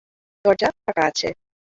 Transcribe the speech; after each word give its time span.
দরজা 0.45 0.69
ফাঁকা 0.77 1.03
আছে। 1.09 1.29